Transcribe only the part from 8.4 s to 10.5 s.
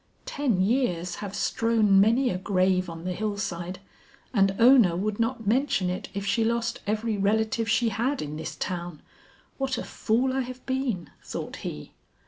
town. What a fool I